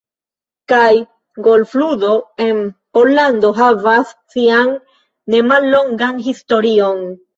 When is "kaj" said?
0.71-0.93